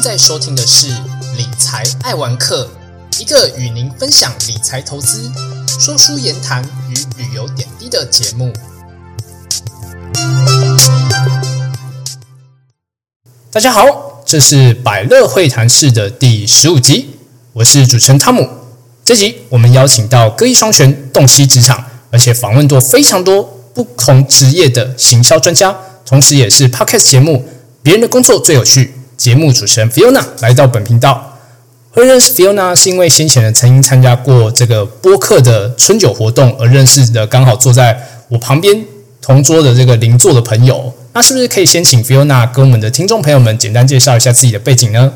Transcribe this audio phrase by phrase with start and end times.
[0.00, 0.88] 在收听的是
[1.36, 2.70] 理财爱玩客，
[3.18, 5.30] 一个与您分享理财投资、
[5.78, 8.50] 说书言谈与旅游点滴的节目。
[13.52, 17.16] 大家好，这是百乐会谈室的第十五集，
[17.52, 18.48] 我是主持人汤姆。
[19.04, 23.42] 这集我们邀请到歌艺双全、洞悉职场，而且访问多非常多
[23.74, 25.76] 不同职业的行销专家，
[26.06, 27.36] 同时也是 Podcast 节目
[27.82, 28.86] 《别人的工作最有趣》
[29.20, 31.36] 节目主持人 Fiona 来到本频道。
[31.90, 38.82] 会认识 Fiona 是因为先前的曾经参加过这个播客的春酒活动而认识的，刚好坐在我旁边
[39.20, 40.94] 同桌的这个邻座的朋友。
[41.12, 45.12] 那是不是可以先请 Fiona 跟我们的听众朋友们简单介绍一下自己的背景呢？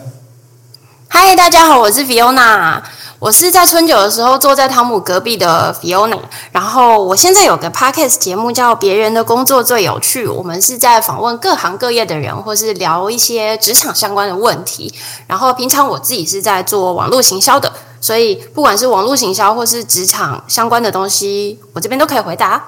[1.08, 2.82] 嗨，大家好，我是 Fiona，
[3.24, 6.18] 我是在春酒的时候坐在汤姆隔壁的 Fiona。
[6.52, 14.92] 然后我现在有个 podcast 节目叫《别人的工作最有趣》，我们是在访问各行各业的人，或是聊一些职场相关的问题。
[15.26, 22.62] 然后平常我自己是在做网络行销的，所以不管是网络行销或是职场相关的东西，我这边都可以回答。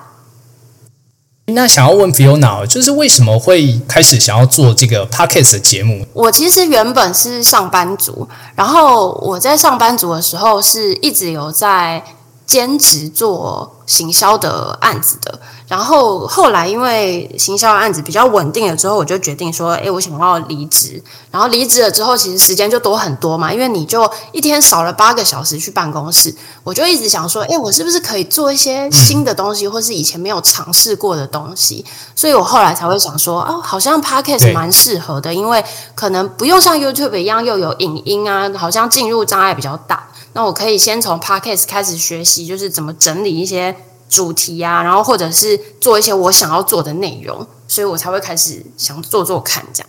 [1.47, 6.05] 那想要问 Fiona，就是为什么会开始想要做这个 podcast 的节目？
[6.13, 12.05] 我其实原本是上班族，然后我在上班族的时候是一直有在
[12.45, 15.41] 兼职做行销的案子的。
[15.69, 21.03] 然后后来因为行销案子比较稳定了之后，我就决定说，哎，我想要离职。
[21.33, 26.33] 然后离职了之后，其实时间就多很多嘛，因为你就一天少了八个小时去办公室。
[26.63, 31.85] 我就一直想说，哎，我是不是可以做一些新的东西，或是以前没有尝试过的东西？
[32.15, 35.65] 所以我后来才会想说，哦，好像 podcast 蛮适合的，因为
[35.97, 40.09] 可能不用像 YouTube 一样又有影音啊，好像进入障碍比较大。
[40.35, 43.77] 那我可以先从 podcast 开始学习，就是怎么整理一些。
[44.09, 49.89] 主题啊，然后或者是做一些我想要做的内容，所以我才会开始想做做看这样。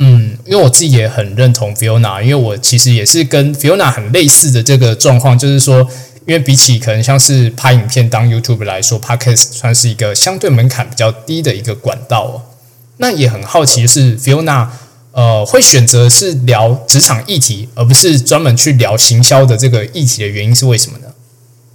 [0.00, 5.80] 嗯，因为我自己也很认同 Fiona，因为我其实也是跟 Fiona 很类似的这个状况，就是说，
[6.26, 12.42] 因为比起可能像是拍影片当 YouTube 来说，Podcast 算是一个相对门槛比较低的一个管道哦。
[12.98, 14.68] 那也很好奇的是，Fiona
[15.10, 21.07] 呃会选择是聊职场议题，而不是专门去聊行销的这个议题的原因是为什么呢？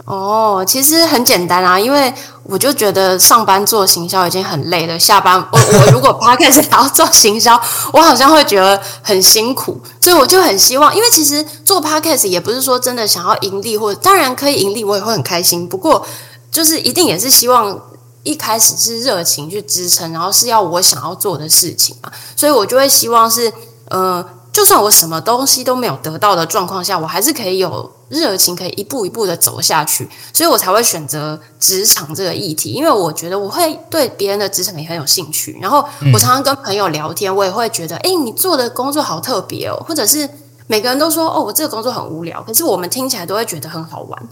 [0.06, 7.58] 哦，其实很简单啊，因为我就觉得上班做行销已经很累了，下班我我如果 p a r k 还要做行销，
[7.94, 15.66] 我好像会觉得很辛苦，所以我就很希望，因为其实做 p a r k 也不是说真的想要盈利，或者当然可以盈利，我也会很开心。
[15.68, 16.06] 不过
[16.52, 17.80] 就是一定也是希望
[18.24, 23.54] 一开始是热情去支撑，然后是要我想要做的事情嘛，所以我就会希望是
[23.88, 24.26] 呃。
[24.54, 35.58] 就算我什么东西都没有得到的状况下，我还是可以有热情，可以一步一步的走下去，所以我才会选择职场这个议题，因为我觉得我会对别人的职场也很有兴趣。
[35.60, 35.84] 然后
[36.14, 40.30] 我常常跟朋友聊天，我也会觉得，哎，你做的工作好特别哦，或者是
[40.68, 44.24] 每个人都说，哦，我这个工作很无聊，可是我们听起来都会觉得很好玩，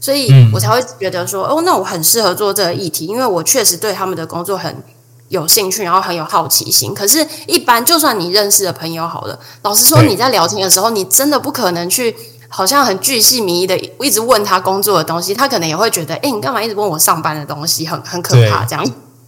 [0.00, 4.82] 所以我才会觉得说，哦，那我很适合做这个议题，因为我确实对他们的工作很。
[5.28, 6.94] 有兴趣，然后很有好奇心。
[6.94, 12.16] 可是，一般就算你认识的朋友好了，老实说，你在聊天的时候，你真的不可能去，
[12.48, 18.84] 好像很巨细靡遗的一直问他工作的东西，他可能也会觉得，哎，你干嘛一直问我上班的东西，很很可怕，这样。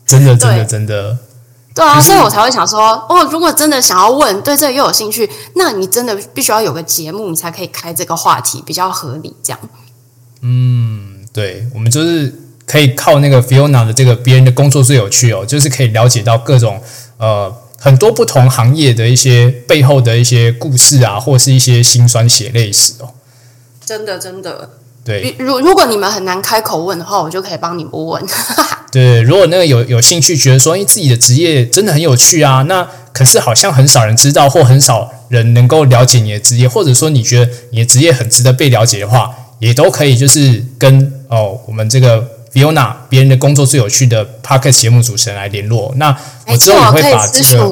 [0.06, 1.18] 真的，真的，真的。
[1.74, 9.60] 对啊，所以我才会想说，哦，如果真的想要问，对这个又有兴趣，那你真的必须要有个节目，你才可以开这个话题，比较合理，这样。
[10.40, 12.39] 嗯，对，我们就是。
[12.70, 16.80] 可以靠那个 Fiona 的这个别人的工作最有趣哦，就是可以了解到各种
[17.18, 23.10] 呃很多不同行业的一些背后的一些故事啊，或是一些辛酸血泪史哦。
[23.84, 24.70] 真的，真的，
[25.04, 25.34] 对。
[25.40, 28.24] 如如果你们很难开口问的话，我就可以帮你们问。
[28.92, 42.38] 对，如果那个有有兴趣，觉得说，哎，自己的职业真的很有趣啊，那可是好像很少人知道，或很少人能够了解你的职业，或者说你觉得你的职业很值得被了解的话，也都可以，就是跟哦我们这个。
[42.52, 45.92] Fiona，别人的工作最有趣的 Podcast 节目主持人来联络。
[45.96, 46.16] 那
[46.46, 47.64] 我之后也会把这个，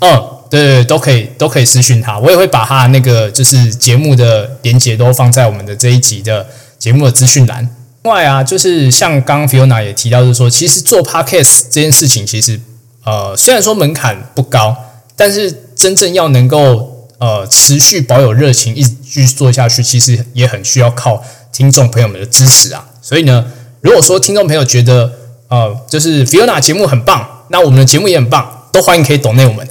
[0.00, 2.18] 嗯，对对，都可以都可以私讯他。
[2.18, 6.46] 我也会把他那个就是节目的连接都放在我们的这一集的
[6.78, 7.68] 节目的资讯栏。
[8.02, 12.60] 另外啊，就是像刚刚 Fiona 也提到，就是说，其实做 Podcast 这件事情，其实
[13.04, 14.76] 呃，虽然说门槛不高，
[15.14, 21.22] 但是真正要能够呃持续保有热情，一直继续做下去，其实也很需要靠
[21.52, 22.88] 听众朋友们的支持啊。
[23.00, 23.44] 所以呢。
[23.86, 25.12] 如果说听众朋友觉得
[25.46, 29.64] 呃，就是 Fiona 节目很棒，那我们的节目也很棒，都欢迎可以懂内我们。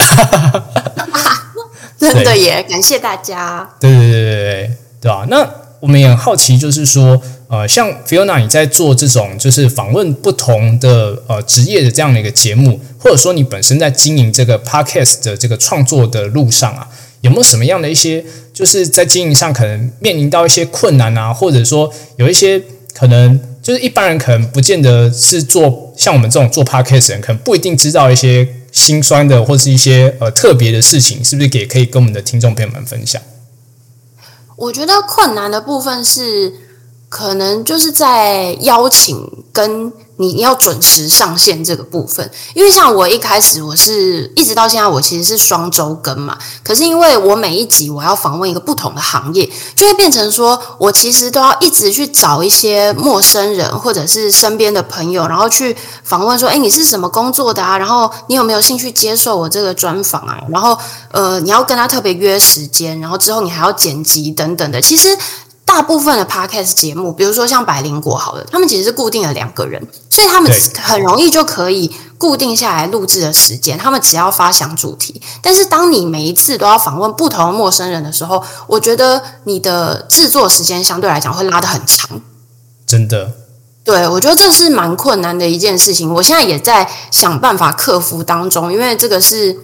[2.00, 3.69] 真的耶，感谢大家。
[3.77, 4.71] 对对对对对，
[5.01, 5.25] 对吧？
[5.29, 5.45] 那
[5.81, 16.88] 我们也很好奇，就是说，呃，像 Fiona 你在做这种就是访问不同的呃职业的这样的一个节目，或者说你本身在经营这个 Podcast 的这个创作的路上啊，
[17.19, 18.23] 有没有什么样的一些，
[18.53, 22.62] 就是在经营上可能面临到一些困难啊，或者说有一些
[22.94, 33.19] 可能就是一般人可能不见得是做像我们这种做 podcast 人，可能不一定知道一些心酸的或是一些呃特别的事情，是不是也可以跟我们的听众朋友们分享？
[34.56, 36.53] 我觉得困难的部分是，
[37.15, 39.94] 可能就是在邀请跟。
[40.17, 49.45] 你要准时上线这个部分，因为像我一开始我是一直到现在我其实是双周更嘛，可是因为我每一集我要访问一个不同的行业，
[49.75, 55.75] 就会变成说我其实都要一直去找一些陌生人或者是身边的朋友，然后去
[56.06, 57.77] 访问说，哎，你是什么工作的啊？
[57.77, 60.39] 然后你有没有兴趣接受我这个专访啊？
[60.47, 60.77] 然后
[61.12, 65.09] 呃，你要跟他特别约时间，然后之后你还要剪辑等等的，其实。
[65.65, 73.77] 大部分的 podcast 节目，比如说像百灵果，好了，他们其实是固定了两个人，所以他们很容易就可以固定下来录制的时间。
[73.77, 82.21] 他们只要发想主题，但是当你每一次都要访问不同的陌生人的时候，我觉得你的制作时间相对来讲会拉得很长。
[82.85, 83.33] 真的，
[83.83, 86.13] 对我觉得这是蛮困难的一件事情。
[86.13, 89.59] 我现在也在想办法克服当中，因为这个是。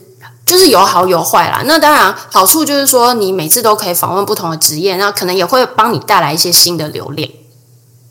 [0.52, 1.64] 就是有好有坏啦。
[1.66, 7.30] 那当然，好处就是说，你每次都可以访问不同的职业，那可能也会帮你带来一些新的流量。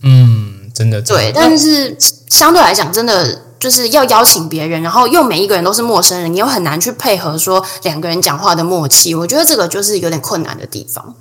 [0.02, 1.30] 嗯，真的对。
[1.34, 1.94] 但是
[2.30, 9.14] 相对来讲，真的就是要邀请别人，然后又每一个人都是陌生人，你又很难去配合说两个人讲话的默契。
[9.14, 11.14] 我觉得这个就是有点困难的地方。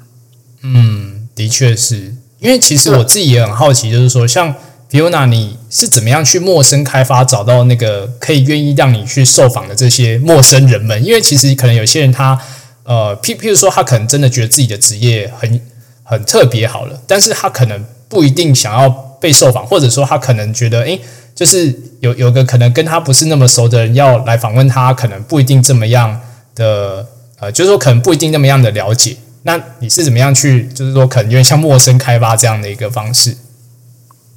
[0.64, 4.56] 嗯，的确是因为其实我自己也很好奇，就是说像。
[4.92, 11.04] Fiona，你是怎么样去陌生开发找到那个可以愿意让你去受访的这些陌生人们？
[11.04, 12.40] 因为其实可能有些人他
[12.84, 15.62] 呃，譬譬如说他可能真的觉得自己的职业很
[16.04, 18.90] 很特别好了，但是他可能不一定想要
[19.22, 21.00] 被受访，或者说他可能觉得诶，
[21.36, 26.20] 就是有有个可能跟他不是那么熟的人要来访问他，可能不一定这么样
[26.56, 27.06] 的
[27.40, 29.16] 呃，就是说可能不一定那么样的了解。
[29.44, 33.38] 那你是怎么样去，就是说可能有点像陌生开发这样的一个方式？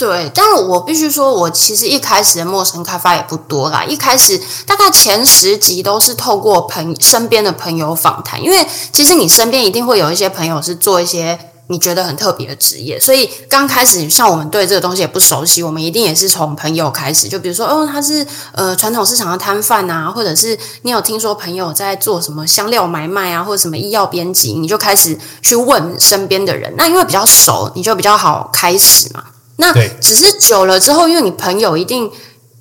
[0.02, 3.84] 对，但是我必须说，我其实一开始的陌生开发也不多啦。
[3.84, 11.38] 一开始大概前十集都是透过朋身边的朋友访谈，因为其实你身边一定会有一些朋友是做一些
[11.68, 17.28] 你觉得很特别的职业，所以刚开始像我们对这个东西也不熟悉，我们一定也是从朋友开始。
[17.28, 26.74] 就比如说，哦，他是呃传统市场的摊贩啊，或者是你有听说朋友在做什么香料买卖啊，或者什么医药编辑，你就开始去问身边的人。
[26.76, 29.22] 那因为比较熟，你就比较好开始嘛。
[29.56, 32.10] 那只是久了之后，因为你朋友一定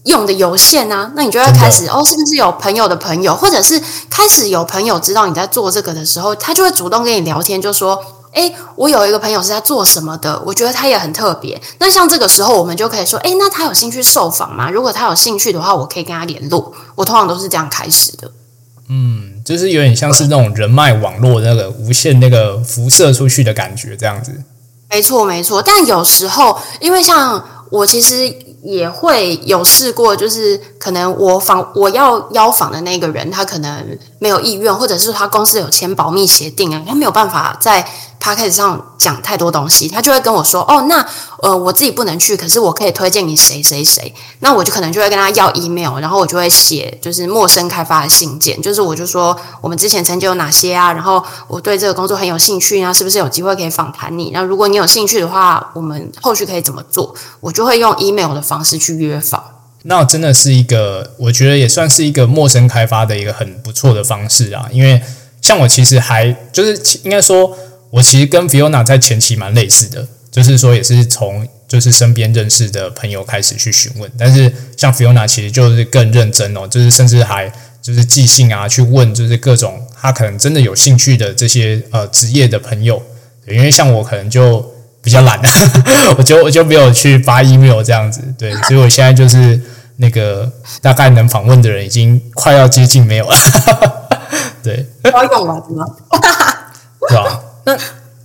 [0.05, 8.03] 用的有限啊，那你就会开始哦，是不是有朋友的朋友，或者是开始有朋友知道你在做这个的时候，他就会主动跟你聊天，就说
[8.33, 14.69] ：“哎，我有一个朋友是在做什么的，我觉得他也很特别。”那像这个时候，我们就可以说：“哎，那他有兴趣受访吗？
[14.71, 18.31] 如果他有兴趣的话，我可以跟他联络。”我通常都是这样开始的。
[18.89, 24.43] 嗯，就是有点像是那种人脉网络那个无限那个辐射出去的感觉，这样子。
[24.91, 28.27] 没错，没错，但有时候，因为像我其实
[28.61, 37.87] 也会有试过，就是可能我访我要邀访的那个人，他可能没有意愿，或者是他公司有签保密协定啊，他没有办法在。
[38.23, 41.03] 他开始上讲太多东西，他就会跟我说：“哦，那
[41.41, 54.29] 呃，我自己不能去，可是我可以推荐你谁谁谁。”那我就可能就会跟他要 email，然后我就会写就是陌生开发的信件，就是我就说我们之前曾经有哪些啊，然后我对这个工作很有兴趣啊，是不是有机会可以访谈你？
[54.31, 57.15] 那如果你有兴趣的话，我们后续可以怎么做？
[57.39, 59.43] 我就会用 email 的方式去约访。
[59.85, 65.01] 那真的是一个，我觉得也算是一个陌生开发的一个很不错的方式啊，因为
[65.41, 67.57] 像我其实还就是应该说。
[67.91, 83.01] 我其实跟 Fiona 在前期蛮类似的，就是说也是从就是身边认识的朋友开始去询问，但是像 Fiona 其实就是更认真哦，就是甚至还就是寄信啊去问，就是各种他可能真的有兴趣的这些呃职业的朋友，
[83.47, 85.39] 因为像我可能就比较懒，
[86.17, 89.59] 我就我就没有去发 email 这样子，对，所以我现在就是
[89.97, 93.37] 那个大概能访问的人已经快要接近没有了，
[94.63, 95.95] 对，要用完了，
[97.09, 97.39] 对吧？
[97.65, 97.77] 那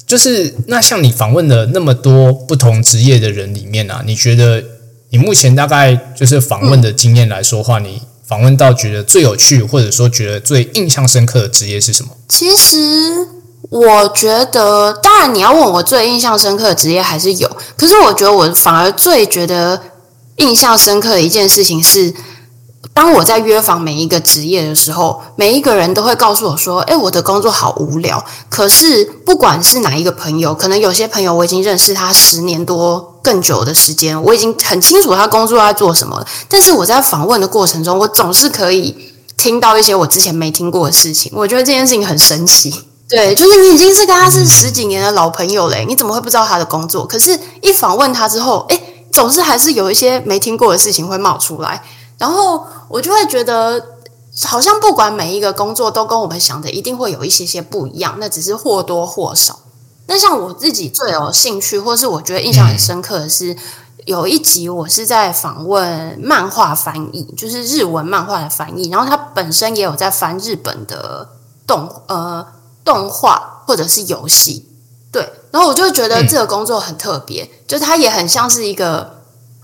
[0.06, 4.62] 就是那像你访问的那么多不同职业的人里面啊，你觉得
[5.10, 12.10] 你目前大概就是访问的经验来说话，你访问到觉得最有趣，或者说觉得最印象深刻的职业是什么？
[12.28, 12.76] 其实
[13.68, 19.80] 我觉得，当然你要问我最印象深刻的职业还是有，可是我觉得我反而最觉得
[20.36, 22.14] 印象深刻的一件事情是。
[22.96, 36.24] 当我在约访每一个职业的时候，每一个人都会告诉我说：“哎，我的工作好无聊。”可是不管是哪一个朋友，可能有些朋友我已经认识他十年多更久的时间，我已经很清楚他工作在做什么。
[36.48, 38.96] 但是我在访问的过程中，我总是可以
[39.36, 41.30] 听到一些我之前没听过的事情。
[41.34, 42.74] 我觉得这件事情很神奇。
[43.10, 47.06] 对，就是你已经是跟他是十几年的老朋友嘞，你怎么会不知道他的工作？
[47.06, 48.80] 可是，一访问他之后，哎，
[49.12, 51.82] 总是还是有一些没听过的事情会冒出来，
[52.18, 53.84] 然后我就会觉得，
[54.44, 59.58] 好像不管每一个工作都跟我们想的一定会有一些些不一样，那只是或多或少。
[60.06, 63.56] 那像我自己最有兴趣，或是我觉得印象很深刻的是，
[64.04, 71.28] 有一集我是在访问漫画翻译，就是日文漫画的翻译，然后他本身也有在翻日本的
[71.66, 72.46] 动呃。
[72.86, 74.64] 动画或者是游戏，
[75.10, 79.15] 对，然后我就觉得这个工作很特别，就它也很像是一个，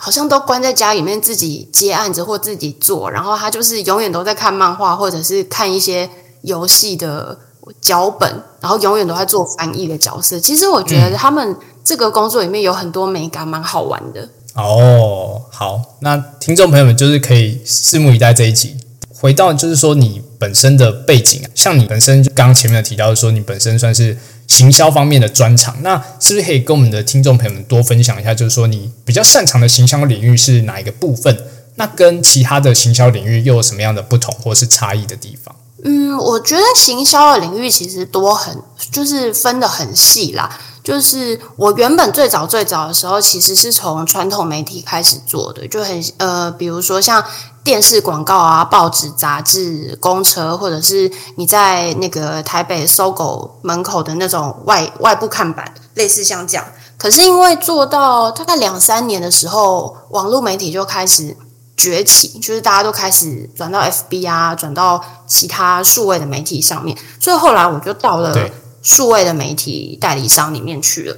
[0.04, 7.38] 好像都关在家里面自己接案子或自己做，然后他就是永远都在看漫画或者是看一些游戏的
[7.80, 8.28] 脚本，
[8.60, 10.40] 然后永远都在做翻译的角色。
[10.40, 14.28] 其实我觉得他们这个工作里面有很多美感，蛮好玩的。
[14.56, 18.76] 哦，好，那听众朋友们就是可以拭目以待这一集。
[19.14, 28.34] 回到就是说你本身的背景，像你本身刚刚前面有提到说你本身算是行销方面的专长，那是不是可以跟我们的听众朋友们多分享一下？
[28.34, 31.36] 就是说你比较擅长的行销领域是哪一个部分？
[31.76, 35.54] 那跟其他的行销领域又有什么样的不同或是差异的地方？
[35.84, 38.56] 嗯，我觉得行销的领域其实多很，
[38.90, 40.60] 就是分的很细啦。
[40.82, 47.24] 就是我原本最早最早的时候，其实是从传统媒体开始做的，就很呃，比如说像
[47.62, 56.66] 电视广告啊、报纸、杂志、公车，或者是你在那个台北搜狗门口的那种外外部看板，类似像这样。
[56.98, 61.36] 可是因为做到大概两三年的时候，网络媒体就开始
[61.76, 68.34] 崛起，就是大家都开始转到 FB 啊，转到其他数位的媒体上面，所以后来我就到了。
[68.82, 71.16] 数位的媒体代理商里面去了，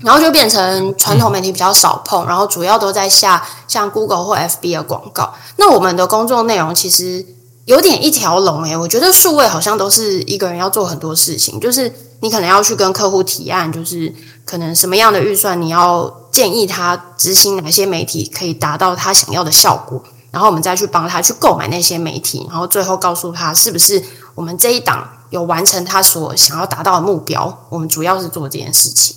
[0.00, 5.34] 然后就变成传统媒体比较少碰，然后主要都在下像 Google 或 FB 的广告。
[5.56, 7.24] 那我们的工作内容其实
[7.64, 11.90] 有点一条龙诶，我觉得数位好像都是一个人要做很多事情，就是
[12.20, 14.14] 你可能要去跟客户提案，就是
[14.44, 24.02] 可能什么样的预算你要建议他执行哪些媒体可以达到他想要的效果，然后我们再去帮他去购买那些媒体，然后最后告诉他是不是
[24.34, 25.08] 我们这一档。
[25.30, 29.16] 有完成他所想要达到的目标，我们主要是做这件事情。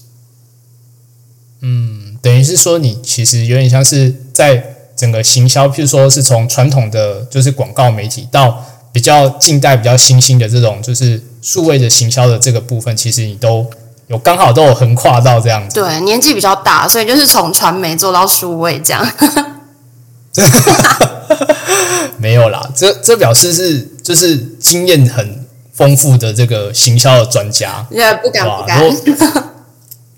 [1.61, 13.65] 嗯，等于是说，你其实有点像是在整个行销，譬如说是从传统的就是广告媒体，到比较近代、比较新兴的这种就是数位的行销的这个部分，其实你都
[14.07, 15.75] 有刚好都有横跨到这样子。
[15.75, 19.03] 对，年纪比较大，所以就是从传媒做到数位这样。
[22.17, 25.42] 没有啦，这这表示是就是经验很。
[25.83, 28.81] 丰富的这个行销的专家，也不敢不敢。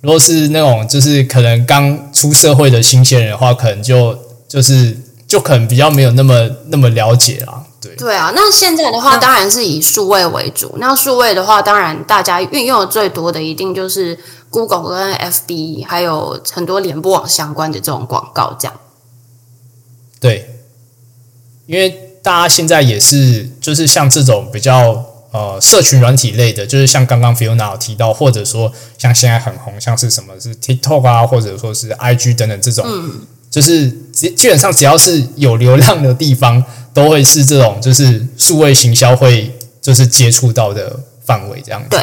[0.02, 4.16] 如果是那种就是可能刚出社会的新鲜人的话，可能就
[4.48, 4.96] 就是
[5.28, 7.64] 就可能比较没有那么那么了解啦。
[7.82, 10.76] 对对啊，那现在的话当然是以数位为主。
[10.78, 14.16] 那数位的话，当然大家运用的最多的一定就是
[14.52, 18.56] Google 跟 FB，还有很多联播网相关的这种广告。
[18.60, 18.80] 这样
[20.20, 20.56] 对，
[21.66, 25.04] 因为大家现在也是就是像这种比较。
[25.36, 32.86] 呃，社群软体类的，就是像刚刚 Fiona 有提到，或者说像现在很红，像是什么是 TikTok 啊，或者说是 IG 等等这种，
[33.50, 36.64] 就是基基本上只要是有流量的地方，
[36.94, 41.90] 都会是这种就是数位行销会就是接触到的范围这样子。
[41.90, 42.02] 对。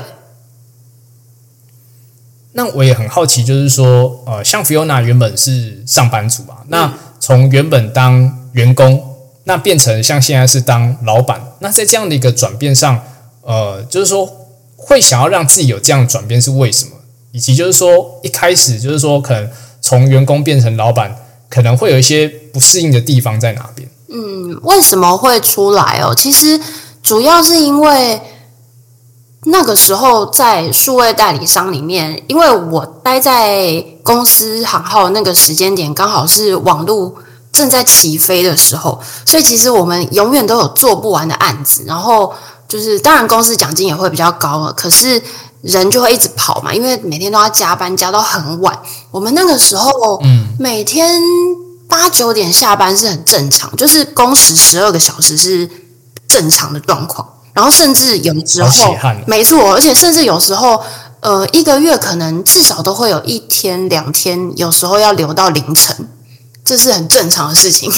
[2.53, 9.03] 那我也很好奇，就是说，呃，像 Fiona 原本是上班族嘛，那从原本当员工，
[9.45, 13.03] 那变成像现在是当老板，那在这样的一个转变上。
[13.42, 14.28] 呃，就是说
[14.76, 16.92] 会想要让自己有这样转变是为什么？
[17.32, 21.16] 以及就是说一开始就是说可能从员工变成老板，
[21.49, 23.88] 可能会有一些不适应的地方在哪边？
[24.08, 26.14] 嗯，为什么会出来哦？
[26.14, 26.61] 其实
[27.02, 28.20] 主要是因为
[29.44, 37.14] 那个时候在数位代理商里面，因为我待在公司行号那个时间点，刚好是网络
[37.50, 42.34] 正在起飞的时候，所以其实我们永远都有做不完的案子，然后。
[42.73, 45.23] 就是当然，公司奖金也会比较高了，可是
[45.61, 48.79] 人就会一直跑嘛，因为每天都要加班，加到很晚。
[49.11, 51.21] 我们那个时候，嗯，每天
[51.87, 55.69] 八九点下班是很正常，就是工时十二个小时是
[56.26, 57.29] 正常的状况。
[57.52, 58.95] 然后甚至有时候，
[59.26, 60.83] 没错，而且甚至有时候，
[61.21, 66.09] 呃，一个月可能至少都会有一天、两天，有时候要留到凌晨，
[66.64, 67.93] 这是很正常的事情。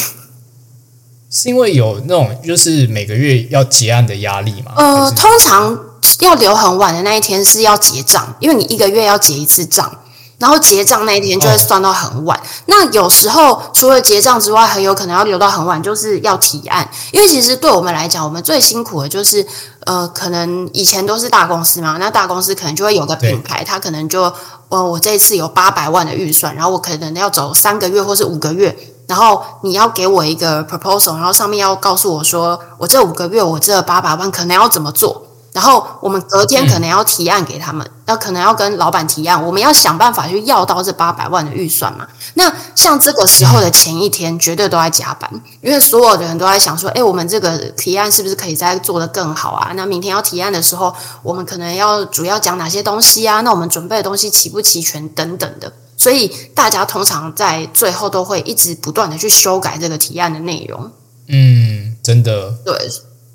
[1.36, 4.70] 是因为有那种就是每个月要结案的压力吗？
[4.76, 5.76] 呃，通常
[6.20, 9.98] 要留很晚的那一天是要结账，因为你一个月要结一次账，
[10.38, 12.40] 然后结账那一天就会算到很晚。
[12.66, 16.88] 那有时候除了结账之外，很有可能要留到很晚，就是要提案。
[17.10, 19.44] 因为其实对我们来讲，我们最辛苦的就是
[19.86, 24.32] 呃，可能以前都是大公司嘛，那大公司可能就会有个品牌，它可能就
[24.68, 28.93] 呃，我这一次有八百万的预算，然后我可能要走三个月或是五个月。
[29.06, 35.22] 然后你要给我一个 proposal，然后上面要告诉我说，我这五个月我这八百万可能要怎么做。
[35.52, 42.04] 然后我们隔天可能要提案给他们，要可能要跟老板提案，我们要想办法去要到这八百万的预算嘛。
[42.34, 45.30] 那像这个时候的前一天，绝对都在加班，
[45.60, 49.70] 因为所有的人都在想说，哎，我们这个提案是不是可以再做得更好啊？
[49.76, 50.92] 那明天要提案的时候，
[51.22, 53.40] 我们可能要主要讲哪些东西啊？
[53.42, 55.72] 那我们准备的东西齐不齐全等等的。
[56.04, 60.90] 所以大家通常在最后都会一直不断的去修改这个提案的内容。
[61.28, 62.52] 嗯，真的。
[62.62, 62.78] 对，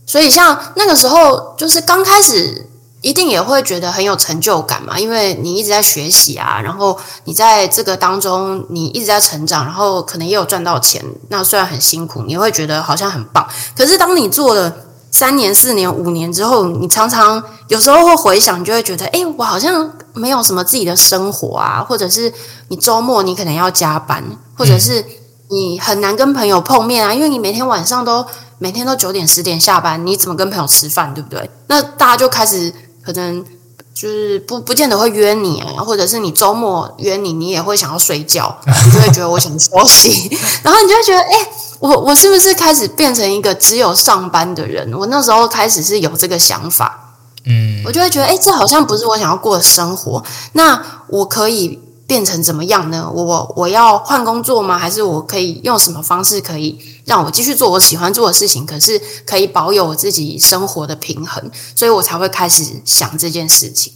[0.06, 2.70] 所以像那个时候，就是刚开始
[3.02, 11.04] 一定也会觉得很有成就感嘛，因为你一直在学习啊，然后你在这个当中你一直在成长，然后可能也有赚到钱。
[11.30, 13.50] 那虽然很辛苦，你会觉得好像很棒。
[13.76, 14.72] 可是当你做了
[15.12, 19.92] 三年、四年、五年之后，你常常有时候会回想，就会觉得，哎，我好像。
[20.16, 22.34] 没有什么自己的生活啊，或者是
[22.70, 24.22] 你周末你可能要加班，
[24.58, 25.06] 或者是
[25.50, 28.26] 你很难跟朋友碰面啊，因为你每天晚上都
[28.58, 31.50] 每天都九点十点下班，你怎么跟朋友吃饭，对不对？
[31.68, 33.46] 那大家就开始可能
[33.94, 41.50] 就是不不见得会约你啊，或者是你周末约你，你也会想要睡觉，你就会觉得我想休息， 然后你就会觉得，哎，
[41.80, 44.94] 我我是不是开始变成一个只有上班的人？
[44.94, 47.06] 我那时候开始是有这个想法。
[47.46, 50.24] 嗯，我就会觉得，哎，这好像不是我想要过的生活。
[50.54, 53.10] 那我可以变成怎么样呢？
[53.10, 54.78] 我我要换工作吗？
[54.78, 58.66] 还是我可以用什么方式可以让我继续做我喜欢做的事情？
[58.66, 63.94] 可是可以保有我自己生活的平衡，所以我才会开始想这件事情。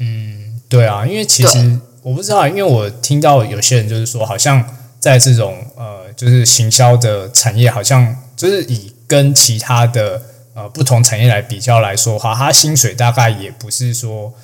[0.00, 4.64] 嗯，对啊，因为其实我不知道，因为我听到有些人就是说，好像
[4.98, 10.20] 在这种呃，就是行销的产业，好像就是以跟其他的。
[10.52, 14.34] 呃，不同产业来比较来说的话，它薪水大概也不是说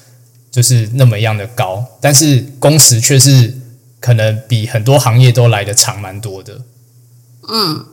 [0.52, 3.52] 就是那么样的高，但是工时却是
[3.98, 6.62] 可能比很多行业都来的长蛮多的。
[7.48, 7.84] 嗯，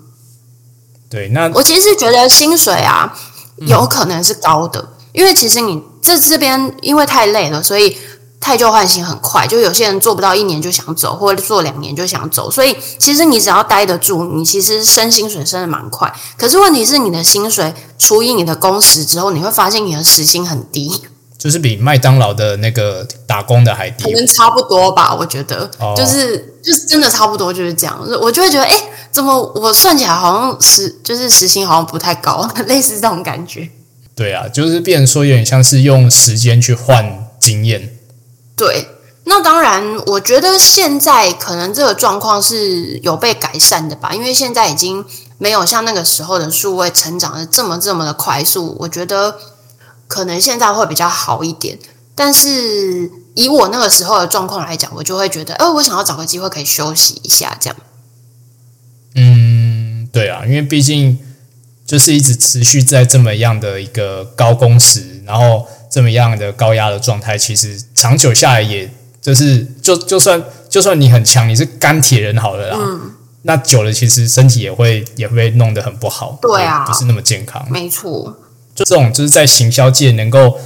[1.10, 1.30] 对。
[1.30, 3.18] 那我其实觉得薪水啊，
[3.58, 7.98] 有可能是高的，因为其实你这这边因为太累了，所以。
[8.44, 12.52] 太旧换新很快，就有些人做不到一年就想走，或者做两年就想走。
[12.52, 16.14] 所以其实你只要待得住，你其实升薪水升的蛮快。
[16.38, 21.02] 可是问题是，你的薪水除以你的工时之后，你会发现你的时薪很低，
[21.38, 25.16] 就是比麦当劳的那个打工的还低，可能差不多吧。
[25.16, 27.98] 我觉得，就是就是真的差不多就是这样。
[28.22, 28.76] 我就会觉得，哎，
[29.10, 33.70] 怎么我算起来好像时就是时薪好像不太高， 类似这种感觉。
[34.14, 37.93] 对啊，就是变成说有点像是用时间去换经验。
[38.66, 38.88] 对，
[39.26, 45.04] 那当然，我觉得现在可能这个状况是有被改善的吧，因为现在已经
[45.38, 49.38] 没有像那个时候的数位成长的这么这么的快速，我觉得
[50.08, 51.78] 可能现在会比较好一点。
[52.16, 57.76] 但是以我那个时候的状况来讲，我就会觉得，哎，我想要找个机会可以休息一下，这样。
[59.16, 61.20] 嗯，对啊，因为毕竟
[61.86, 65.68] 就是一直持续在这么样的一个高工时，然后。
[65.94, 68.90] 这么样的高压的状态，其实长久下来，也
[69.22, 72.80] 就是就就算就算你很强，你是钢铁人好了啦，
[73.44, 77.64] 那久了其实身体也会也会弄得很不好，对啊，不是那么健康。
[77.70, 78.36] 没错，
[78.74, 80.58] 就这种就是在行销界能够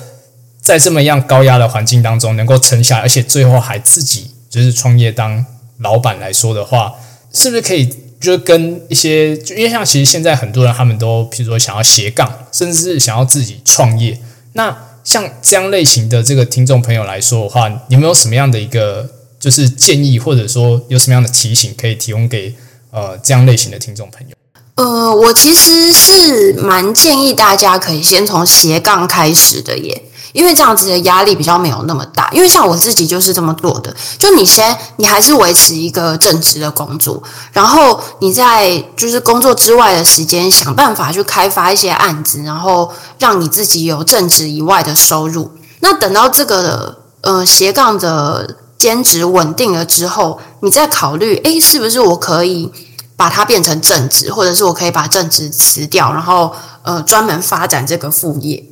[0.62, 5.46] 在这么样高压的环境当中能够撑下，而且最后还自己就是创业当
[5.80, 6.94] 老板来说的话，
[7.34, 14.18] 是不是可以就跟一些就因为像其实现在很多人他们都譬如说想要斜杠，甚至是想要自己创业，
[14.54, 14.87] 那。
[15.08, 22.54] 像这样类型的这个听众朋友来说的话，有没有什么样的一个就是建议，或者说有什么样的提醒可以提供给
[22.91, 24.36] 呃这样类型的听众朋友？
[24.76, 30.04] 呃，我其实是蛮建议大家可以先从斜杠开始的耶。
[30.38, 33.91] 因为这样子的压力比较没有那么大，因为像我自己就是这么做的。
[34.19, 45.52] 就你先，你还是维持一个正职的工作，然后你在就是工作之外的时间，想办法去开发一些案子，然后让你自己有正职以外的收入。
[45.80, 52.71] 那等到这个呃斜杠的兼职稳定了之后，你再考虑，诶，是不是我可以
[53.15, 58.63] 把它变成正职，或者是我可以把正职辞掉，然后呃专门发展这个副业。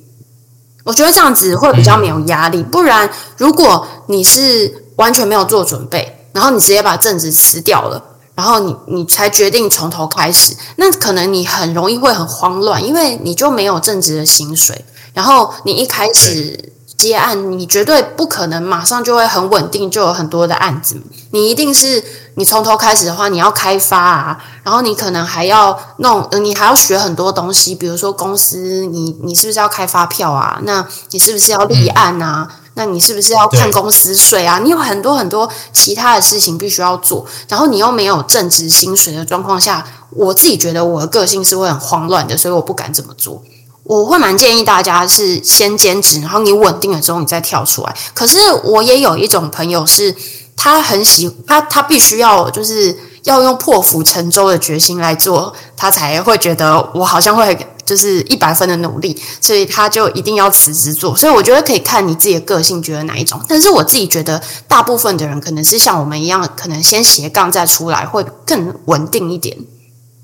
[0.85, 8.01] 我觉得这样子会比较没有压力，不然如果你是完全没有做准备，然后你直接把正职辞掉了，
[8.35, 16.71] 然后你你才决定从头开始，那可能你很容易会很慌乱，因为你就没有正职的薪水，然后你一开始。
[16.97, 20.95] 接案，你绝对不可能马上就会很稳定，就有很多的案子。
[21.31, 22.01] 你一定是
[22.35, 30.59] 你从头开始的话，你要开发啊，然后你可能还要弄，你还要学很多东西，比如说公司，你你是不是要开发票啊？
[30.63, 32.47] 那你是不是要立案啊？
[32.77, 34.59] 那你是不是要看公司税啊？
[34.59, 43.41] 你有很多很多其他的事情必须要做，然后你又没有正职薪水的状况下，我自己觉得我的个性是会很慌乱的，所以我不敢这么做。
[43.85, 47.95] 我会蛮建议大家是先兼职，然后你稳定了之后你再跳出来。
[48.13, 50.13] 可是我也有一种朋友是，
[50.55, 61.15] 他很喜他他必须要就是要用破釜沉舟的决心来做，他才会觉得我好像会就是一百分的努力，所以他就一定要辞职做。
[61.15, 63.39] 所以我觉得可以看你自己的个性，觉得哪一种。
[63.47, 69.55] 但是我自己觉得，大部分的人可能是像我们一样，可能先斜杠再出来会更稳定一点。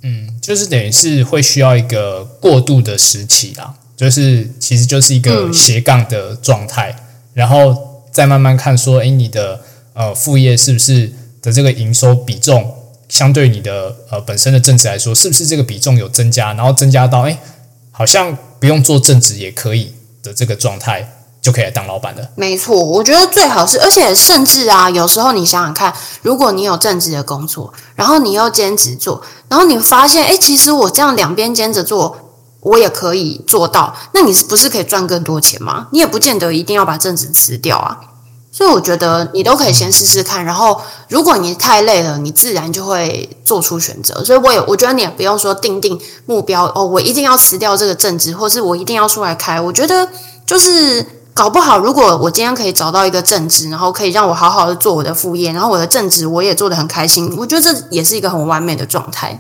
[0.02, 6.96] 嗯，就是等于是会需要一个过渡的时期啦，就是其实就是一个斜杠的状态，
[7.36, 7.76] 然后
[8.12, 9.62] 再慢慢看说，哎，你的
[9.94, 12.74] 呃副业是不是的这个营收比重，
[13.10, 17.40] 相对你的呃本身的正职来说，是不是这个比重有增加，然后增加到哎，
[17.92, 21.18] 好像不用做正职也可以的这个状态。
[21.42, 22.30] 就可以来当老板的。
[22.36, 32.16] 没错，我觉得最好是，而且甚至啊，有时候你想想看，如果你有正职的工作，然后你又兼职做，然后你发现，哎，其实我这样两边兼着做，
[32.60, 35.88] 我也可以做到，那你是不是可以赚更多钱吗？
[35.92, 38.00] 你也不见得一定要把正职辞掉啊。
[38.52, 44.24] 所以我觉得你都可以先试试看，然后如果你太累了，你自然就会做出选择。
[44.24, 49.60] 所以我也我觉得你也不用说定定目标哦，我一定要辞掉这个正职，或是我一定要出来开。
[49.60, 50.08] 我觉得
[50.46, 51.06] 就是。
[51.34, 59.40] 搞不好，如果我今天可以找到一个正职，然后可以让我好好的做我的副业，然后我的正职我也做得很开心，我觉得这也是一个很完美的状态。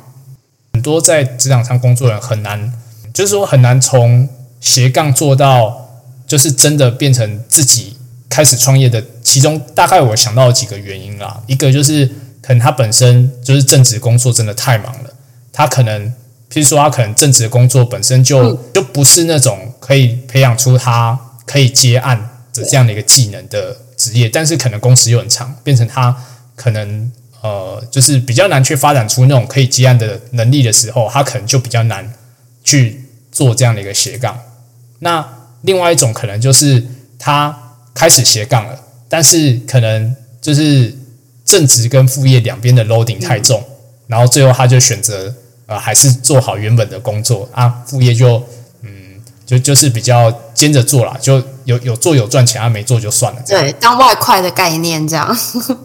[0.72, 2.72] 很多在职场上工作人很难，
[3.14, 4.30] 就是说很难从
[4.62, 5.90] 斜杠做到，
[6.26, 7.98] 就是真的变成自己
[8.32, 9.04] 开始创业的。
[9.22, 12.08] 其中大概我想到几个原因啦，一个就是
[12.42, 15.14] 可能他本身就是正职工作真的太忙了，
[15.54, 16.08] 他可能
[16.50, 21.20] 譬如说他可能正职工作本身就就不是那种可以培养出他。
[21.44, 22.18] 可以接案
[22.54, 26.16] 的这样的一个技能的职业，但是可能工时又很长，变成他
[26.56, 32.14] 可能呃，就是比较难去发展出那种可以接案的能力的时候，他可能就比较难
[32.64, 34.40] 去做这样的一个斜杠。
[35.00, 35.28] 那
[35.64, 36.86] 另外一种可能就是
[37.20, 37.61] 他
[37.94, 40.98] 开始斜杠了，但是可能就是
[41.46, 43.64] 正职跟副业两边的 loading 太重，
[44.08, 45.34] 然后最后他就选择
[45.66, 48.44] 呃，还是做好原本的工作啊，副业就
[48.82, 48.90] 嗯。
[49.44, 53.42] 就就是比较兼着做啦，就有有做有赚钱，啊没做就算了。
[53.46, 55.38] 对，当外快的概念这样。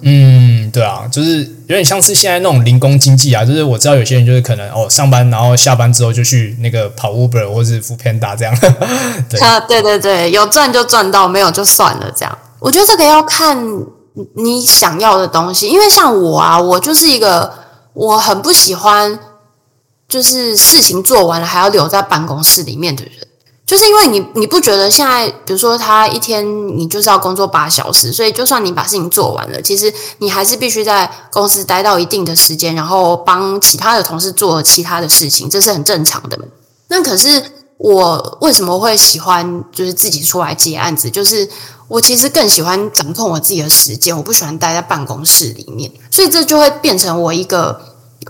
[0.03, 8.55] 嗯，对啊，就是有点像是现在那种零工经济啊，就是我知道有些人就是可能哦上班，然后下班之后就去那个跑 Uber 或是 f Panda 这样。
[9.31, 12.39] 对啊，对对对，有赚就赚到，没有就算了这样。
[12.59, 13.57] 我觉得这个要看
[14.35, 17.51] 你想要的东西，因为像我啊，我就是一个
[17.95, 19.19] 我很不喜欢
[20.07, 23.26] 就是事情做完了还要留在办公室里面的人。
[23.67, 26.47] 就是因为你你不觉得现在，比如说他一天
[26.79, 36.39] 你就是要工作八小时，所以就算你把事情做完了，其实你还是必须在公司待到一定的时间，然后帮其他的同事做其他的事情，这是很正常的。
[36.87, 37.43] 那可是
[37.79, 41.11] 我为什么会喜欢就是自己出来接案子？
[41.11, 41.49] 就是
[41.89, 47.81] 我其实更喜欢掌控我自己的时间，我不喜欢待在办公室里面，所以这就会变成我一个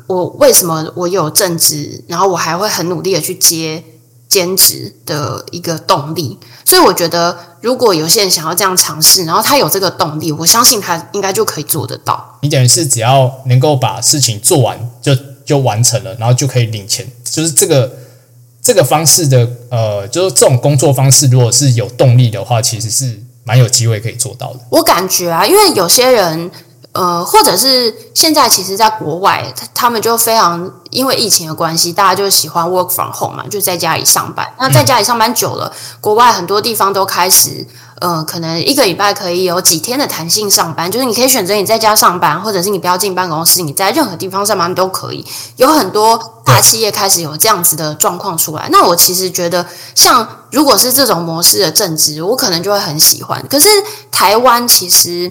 [0.06, 3.84] 我为什么我有正职，然后我还会很努力的去接。
[4.28, 12.38] 兼职的一个动力，所以我觉得，如果有些人想要这样尝试，然后他有这个动力，我相信他应该就可以做得到。
[12.42, 17.06] 你等于是只要能够把事情做完，就就完成了，然后就可以领钱。
[17.24, 17.92] 就是这个
[18.60, 24.60] 这个方式的，呃，就是这种工作方式，如果是有动力的话，其实是蛮有机会可以做到的。
[24.70, 26.50] 我感觉啊，因为有些人。
[26.96, 34.50] 呃，或者是现在其实，在国外，他他们就非常因为疫情的关系，大家就喜欢 work from home 嘛，就在家里上班。
[34.58, 37.66] 那在家里上班久了，国外很多地方都开始，
[38.00, 45.22] 呃，可能一个礼拜可以有几天的弹性上班，就是你可以选择你在家上班，或者是你不要进办公室，你在任何地方上班都可以。
[45.56, 48.70] 有很多大企业开始有这样子的状况出来。
[48.72, 53.44] 那我其实觉得，像如果是这种模式的正职，我可能就会很喜欢。
[53.50, 53.68] 可是
[54.10, 55.30] 台湾其实。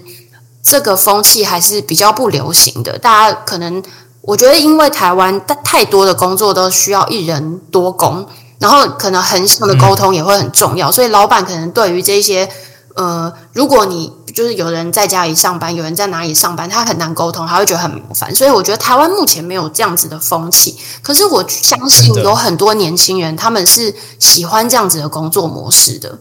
[0.66, 3.80] 这个风气还是比较不流行的，大家可能
[4.20, 8.26] 我觉得，因为台湾太多的工作都需要一人多工，
[8.58, 12.48] 然后可能横向的沟通也会很重要，所以老板可能对于这些
[12.96, 18.34] 呃，如果你就是有人在家里上班，有人在哪里上班，他很难沟通，他会觉得很麻烦。
[18.34, 26.18] 所以我觉得台湾目前没有这样子的风气，可是我相信有很多年轻人他们是喜欢这样子的工作模式的。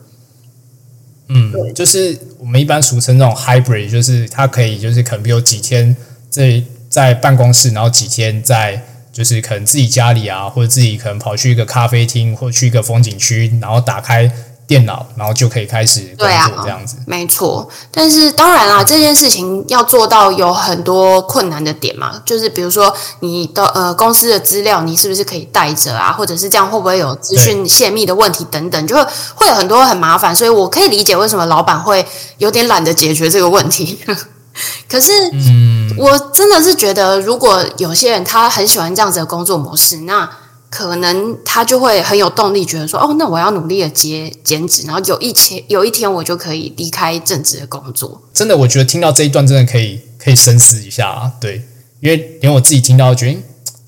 [1.27, 5.95] 嗯，就是我们一般俗称那种 hybrid，就是它可以就是可能比如几天
[6.29, 14.31] 在在办公室，然后几天在就是可能自己家里啊，或者自己可能跑去一个咖啡厅，或去一个风景区，然后打开。
[14.67, 17.69] 电脑，然后就可以开始工作这样子，没错。
[17.91, 26.11] 但是当然啦，这件事情要做到有很多困难的点嘛，就是比如说你的呃公司的资料，你是不是可以带着啊？
[26.11, 30.35] 或者是这样会不会有资讯泄密的问题等等，就会会有很多很麻烦。
[30.35, 32.03] 所以我可以理解为什么老板会
[32.39, 33.99] 有点懒得解决这个问题。
[34.89, 40.27] 可是，嗯，我真的是觉得，如果有些人他很喜欢这样子的工作模式，那。
[40.75, 51.31] 可能他就会很有动力，觉得说：“哦，那我要努力的接兼职，然后有一天有一天我就可以离开正职的工作。”真的，我觉得听到这一段真的可以可以深思一下啊！
[51.39, 51.65] 对，
[52.01, 53.37] 因为连我自己听到，觉得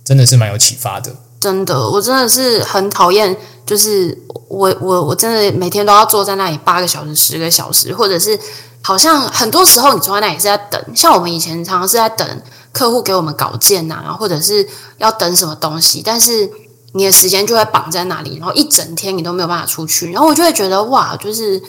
[0.05, 1.13] 真的是蛮有启发的。
[1.41, 8.39] 真的，我真的是很讨厌，就是我我我真的每天都要坐在那里八个小时、十个小时，或者是
[8.81, 12.25] 好像很多时候你坐在那里是在等，像我们以前常常是在等
[12.71, 14.65] 客户给我们稿件啊，或者是
[14.99, 16.49] 要等什么东西，但是。
[16.97, 21.61] 你的时间就会绑在那里，然后一整天你都没有办法出去，然后我就会觉得哇，就是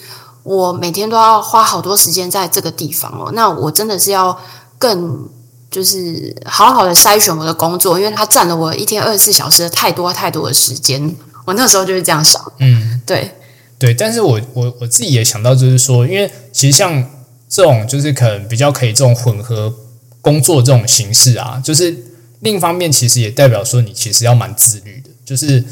[0.42, 3.30] 我每天都要花好多时间在这个地方哦。
[3.34, 4.36] 那我真的是要
[4.78, 5.28] 更
[5.70, 11.14] 就是好好的筛选我的工作，因为它占了我一天二十四小时太多太多的时间。
[11.44, 13.32] 我那时候就是这样想，嗯，对
[13.78, 13.94] 对。
[13.94, 17.04] 但是我我我自己也想到，就是说，因为其实像
[17.48, 19.74] 这种就是可能比较可以这种混合
[20.20, 21.96] 工作这种形式啊，就是
[22.40, 25.08] 另一方面其实也代表说你其实要蛮自律的。
[25.28, 25.62] 就是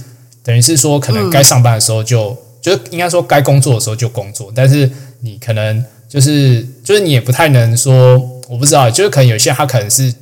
[0.42, 4.90] 等于是说，可能该上班的时候就就应该说该工作的时候就工作，但是
[5.20, 8.18] 你可能就是就是你也不太能说，
[8.50, 10.12] 我不知道，就是可能有些他可能是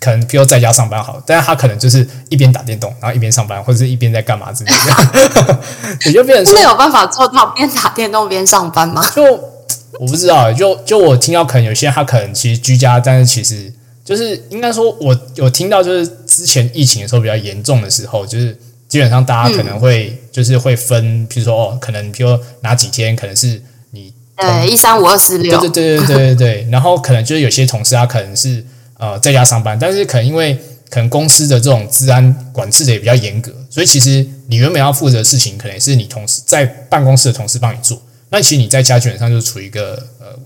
[0.00, 5.60] 可能比如在家上班好，但是他可能就是一边打电动，然后一边上班，或者是一边在干嘛之类的，
[6.06, 9.08] 你就变成真的有办法做到边打电动边上班吗？
[9.14, 9.22] 就
[10.00, 13.72] 我不知道，就就我听到可能有些他可能其实居家，但是其实。
[14.04, 23.60] 就是应该说，我有听到，就是之前疫情的时候比较严重的时候，就是基本上大家可能会就是会分，比如说哦，可能比如哪几天可能是
[23.92, 28.62] 你对一三五二四六，对对对对对对，然后可能就是有些同事他可能是
[28.98, 30.54] 呃在家上班，但是可能因为
[30.90, 38.00] 可能公司的这种治安管制的也比较严格，所以其实你原本要负责的事情，可能是你同事在办公室的同事帮你做。
[38.30, 40.00] 那其实你在家基本上就处于一个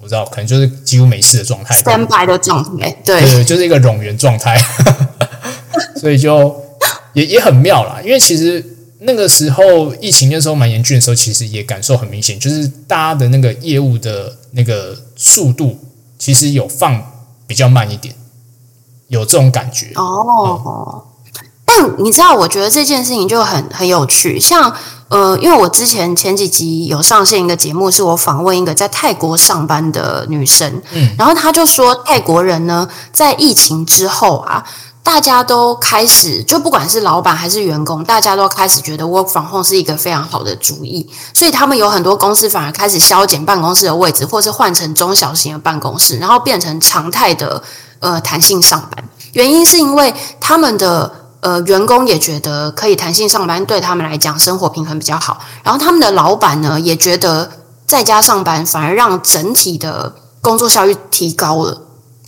[0.08, 4.56] 知道可能就是几乎没事的状态，三白的状态，对对，就是一个冗员状态，
[6.00, 6.54] 所以就
[7.12, 8.00] 也也很妙啦。
[8.02, 8.64] 因为其实
[9.00, 15.78] 那个时候疫情那时候蛮严峻的时候，其实也感受很明显，就是大家的那个业务的那个速度
[16.18, 17.02] 其实有放
[17.46, 18.14] 比较慢一点，
[19.08, 21.04] 有这种感觉哦。
[21.64, 24.74] 但你知道，我觉得这件事情就很很有趣，像。
[25.08, 34.62] 呃，因为我之前前几集有上线一个节目，是我访问一个在泰国上班的女生，嗯，然后她就说，泰国人呢，在疫情之后啊，
[35.02, 47.62] 大家都开始，就不管是老板还是员工，大家都开始觉得 work from home 是一个非常好的主意，所以他们有很多公司反而开始削减办公室的位置，或是换成中小型的办公室，然后变成常态的
[48.00, 49.02] 呃弹性上班。
[49.32, 51.17] 原因是因为他们的。
[51.40, 55.38] 呃，员工也觉得可以弹性上班，对他们来讲生活平衡比较好。
[55.62, 57.48] 然后他们的老板呢，也觉得
[57.86, 61.82] 在家上班反而让整体的工作效率提高了。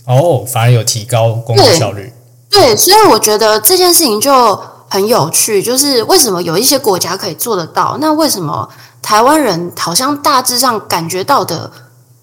[0.05, 2.13] 哦，反而有提高工作效率。
[2.49, 8.69] 对，所以我觉得这件事情就很有趣，就是为什么有一些国家可以做得到，那为什么
[9.01, 11.71] 台湾人好像大致上感觉到的？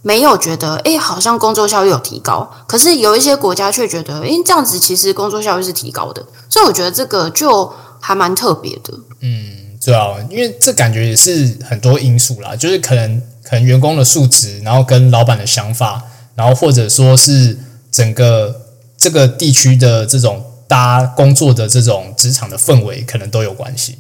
[0.03, 8.95] 没有觉得，哎，好像工作效率有提高，可是有一些国家却觉得，哎，这样子其实工作效率是提高的，所以我觉得这个就还蛮特别的。
[9.21, 16.03] 嗯，对啊，因为这感觉也是很多因素啦，就是可能可能员工的素质，然后跟老板的想法，
[16.35, 17.59] 然后或者说是
[17.91, 18.55] 整个
[18.97, 23.99] 这个地区的这种大家工作的这种职场的氛围，可能都有关系。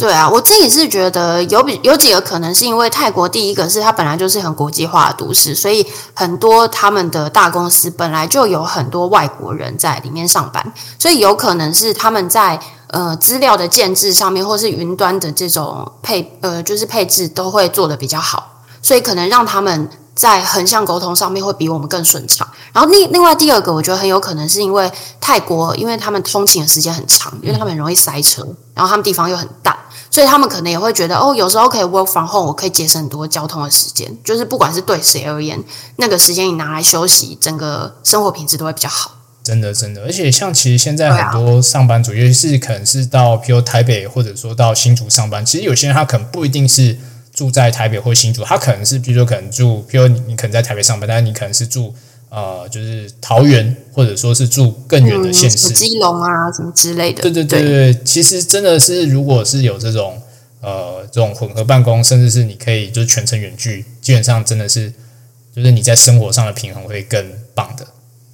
[0.00, 22.48] 对啊，我自己是觉得有比有几个可能是因为泰国第一个是它本来就是很国际化的都市，所以很多他们的大公司本来就有很多外国人在里面上班，所以有可能是他们在呃资料的建制上面，或是云端的这种配呃就是配置都会做的比较好，所以可能让他们在横向沟通上面会比我们更顺畅。
[22.72, 29.76] 然后另另外第二个，我觉得很有可能是因为泰国，因为他们通勤的时间很长，因为他们很容易塞车，然后他们地方又很大。
[30.10, 34.10] 所以他们可能也会觉得，哦，有时候可以 work from home，我可以节省很多交通的时间。
[34.24, 35.62] 就是不管是对谁而言，
[35.96, 39.12] 那个时间你拿来休息，整个生活品质都会比较好。
[39.42, 40.02] 真的，真的。
[40.02, 46.98] 而且像其实现在很多上班族，尤其是可能是到譬如台北或者说到新竹上班，其实有些人他可能不一定是
[47.32, 51.94] 住在台北或新竹，他可能是比如说可能住，比如你你可能在台北上班，但是你可能是住
[52.30, 57.22] 呃就是桃园，或者说是住更远的县市，基隆啊什么之类的。
[57.22, 60.22] 对对对对，其实真的是如果是有这种
[60.62, 64.90] 呃这种混合办公，甚至是你可以就是全程远距，基本上真的是
[65.54, 67.86] 就是你在生活上的平衡会更棒的。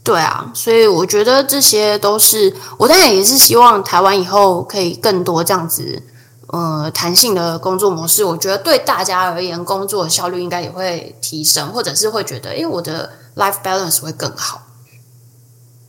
[0.05, 6.01] 对啊，所以我觉得这些都是我当然也是希望台湾以后可以更多这样子
[6.47, 8.23] 呃弹性的工作模式。
[8.23, 14.67] 我觉得对大家而言，工作效率应该也会提升，或者是会觉得，哎，我的 life balance 会更好。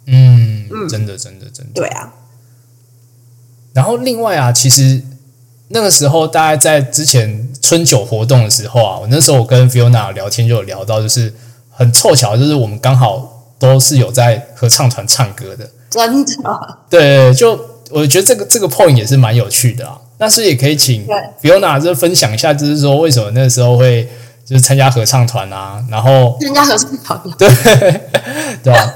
[0.05, 2.13] 嗯，真的，真的，真的，对啊。
[3.73, 5.01] 然后另外啊，其实
[5.69, 11.33] 那个时候大概在之前春酒活动的时候啊，我那时候我跟 Fiona 聊天就有聊到，就是
[11.71, 13.33] 很凑巧，就是我们刚好。
[13.59, 16.77] 都是有在合唱团唱歌的，真的。
[16.91, 19.99] 对，就我觉得这个这个 point 也是蛮有趣的啊。
[20.19, 21.07] 那是也可以请
[21.41, 24.07] Fiona 就分享一下，就是说为什么那时候会
[24.47, 25.83] 就是参加合唱团啊？
[25.89, 27.49] 然后参加合唱团，对
[28.63, 28.93] 对吧？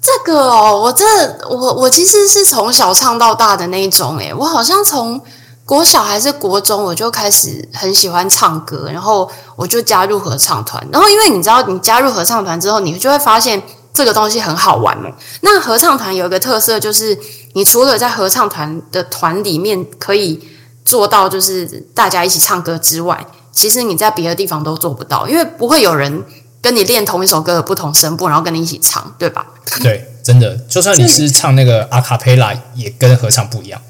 [0.00, 1.04] 这个哦，我这
[1.48, 5.20] 我我其实是从小唱到大的那一种，诶，我好像从。
[5.68, 10.80] 国小还是国中，我就开始很喜欢唱歌，然后我就加入合唱团。
[10.92, 13.60] 然后因为你知道，你加入合唱团之后，你就会发现
[13.92, 15.10] 这个东西很好玩嘛。
[15.40, 17.18] 那合唱团有一个特色，就是
[17.54, 20.40] 你除了在合唱团的团里面可以
[20.84, 26.22] 做到，就是大家一起唱歌之外，其实你在别的地方都做不到，因为不会有人
[26.60, 29.46] 跟你练同一首歌的不同声部，然后跟你一起唱，对吧？
[29.82, 33.80] 对，真的，就算你是唱那个阿卡贝拉，也跟合唱不一样。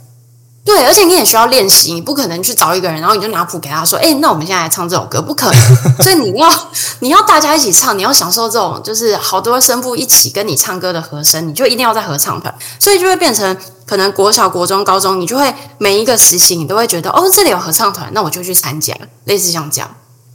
[0.67, 6.51] 对，而且你也需要练习，你不可能去找一个人，然后你就拿谱给他说：“哎，那我们现在来唱这首歌。”不可能， 所以你要
[6.99, 18.93] 你要大家一起唱，你要享受这种就是好多声部一起跟你唱歌的和声，你就一定要在合唱团，所以就会变成可能国小、国中、高中，你就会每一个实习你都会觉得哦，这里有合唱团，那我就去参加，
[19.27, 19.89] 类似像这样。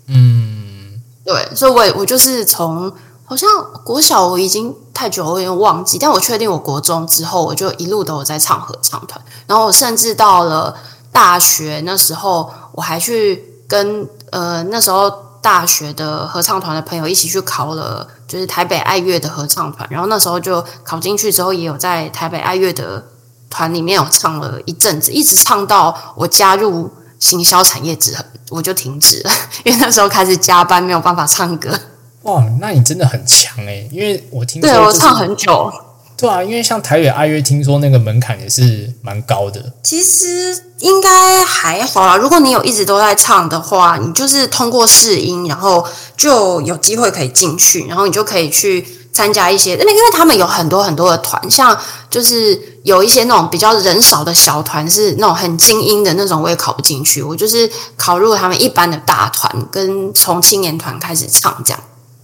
[0.08, 2.90] 嗯，对，所以我我就是从。
[3.32, 3.48] 好像
[3.86, 5.98] 国小我已经太久，我有点忘记。
[5.98, 9.24] 但我确定，我国中之后我就一路都有在唱合唱团。
[9.48, 10.76] 然后我甚至到了
[11.14, 15.10] 大学那时候，我还去跟呃那时候
[15.42, 19.88] 大学的合唱团的朋友一起去考了，就是台北爱乐的合唱团。
[19.90, 23.02] 然后那时候就考进去之后，也有在台北爱乐的
[23.50, 29.32] 团里面有唱了一阵子，一直唱到我加入行销产业之后，我就停止了，
[29.64, 31.70] 因为那时候开始加班，没有办法唱歌。
[32.24, 33.88] 哇，那你真的很强哎！
[33.92, 35.72] 因为我听说，对我唱很久。
[36.16, 39.74] 对啊，因为像台北爱乐，听说那个门槛也是蛮高的。
[39.82, 45.84] 其实应该还好啦，如果你有一直都在唱的话，你就是通过试音，然后
[46.16, 49.76] 就有机会可以进去，然后你就可以去参加一些。
[49.80, 51.76] 那因为他们有很多很多的团，像
[52.08, 57.24] 就是有一些那种比较人少的小团，是那种很精英的那种，我也考不进去。
[57.24, 61.82] 我就是考入他们一般的大团，跟从青年团开始唱这样。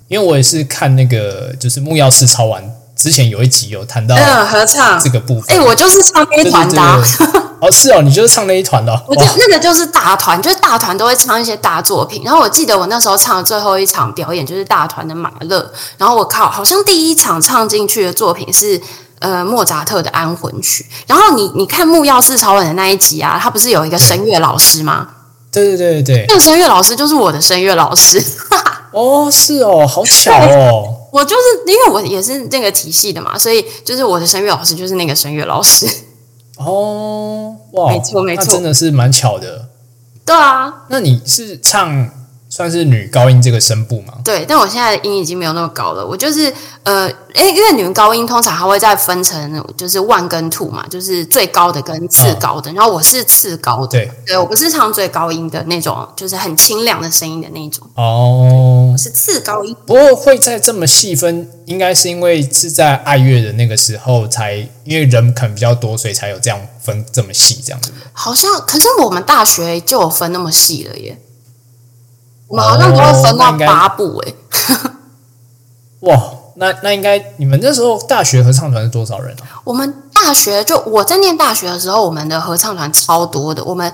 [0.07, 2.63] 因为我也是看那个，就是木曜四超玩
[2.95, 4.15] 之前有一集有谈到
[4.45, 5.55] 合唱这个部分。
[5.55, 6.81] 哎，我就是唱那一团的。
[7.59, 8.93] 哦，是哦，你就是唱那一团的。
[9.07, 12.21] 我就那个就是大团，就是大团都会唱一些大作品。
[12.23, 15.71] 然后我记得我那时候唱的最后一场表演就是大团的马勒。
[15.97, 18.79] 然后我靠，好像第一场唱进去的作品是
[19.19, 20.85] 呃莫扎特的安魂曲。
[21.07, 25.07] 然后你你看木曜四超玩的那一集啊，他不是有一个声乐老师吗？
[25.51, 28.23] 对对对对，那个声乐老师就是我的声乐老师。
[28.97, 30.95] 哦，是哦，好巧哦！
[31.11, 35.87] 我就是因为我也是那个体系的嘛，所以就是我的声乐老师就是那个声乐老师。
[36.57, 39.69] 哦，哇，没错没错，真的是蛮巧的。
[40.25, 42.09] 对啊，那你是唱？
[42.57, 44.15] 算是女高音这个声部吗？
[44.25, 46.03] 对，但我现在的音已经没有那么高了。
[46.03, 52.73] 我就是呃，哎，因为女高音通常还会再分成就是 one 跟 two 嘛，就是最高的跟次高的。
[52.73, 57.87] 然后我是次高的，对，对我不是唱最高音的那种，就是很清亮的声音的那种。
[57.93, 59.75] 哦，我是次高音。
[59.85, 67.91] 不过会在这么细分，应该是因为是在爱乐的那个时候才，因为人可能比较多，所以才有这样分这么细这样子。
[68.13, 71.15] 好像，可是我们大学就有分那么细了耶。
[72.47, 74.33] 我们好像都会分到八部哎，
[76.01, 76.21] 哇，
[76.55, 79.61] 那那应该你们那时候大学合唱团是多少人啊？
[79.63, 83.93] 我们大学就我在念大学的时候，我们的合唱团超多的，我们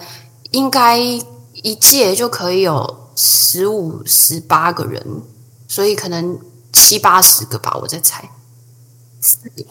[0.52, 5.04] 应该一届就可以有十五、十八个人，
[5.68, 6.38] 所以可能
[6.72, 8.30] 七八十个吧，我在猜。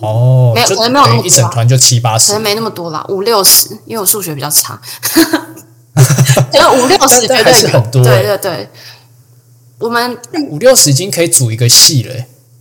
[0.00, 4.80] 哦，没有，可能没有那么多，一整团就七八十，可能没那么多啦，五六十，因为我数学比较差。
[6.52, 8.68] 有五六十绝对很多，对对对。
[9.78, 10.16] 我们
[10.48, 12.14] 五六十已经可以组一个系了，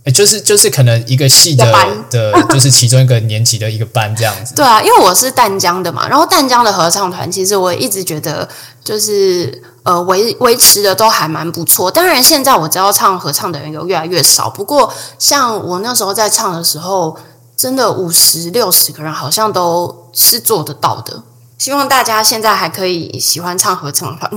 [0.04, 1.64] 哎，就是就是可能一个系的
[2.10, 4.54] 的，就是其中一个年级的一个班这样子。
[4.56, 8.48] 对啊，因为我是淡江的嘛，然后淡江的合唱团，其实我一直觉得
[8.82, 11.88] 就是呃维维持的都还蛮不错。
[11.88, 17.16] 当然，现在我知道唱合唱的人有越来越少，不过像我那时候在唱的时候，
[17.56, 21.22] 真的五十六十个人好像都是做得到的。
[21.62, 24.28] 希望大家现在还可以喜欢唱合唱团。